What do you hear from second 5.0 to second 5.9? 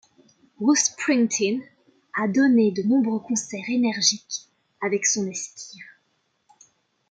son Esquire.